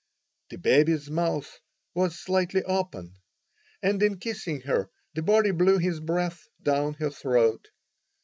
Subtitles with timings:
[0.49, 1.59] The baby's mouth
[1.93, 3.17] was slightly open,
[3.83, 7.67] and in kissing her the boy blew his breath down her throat.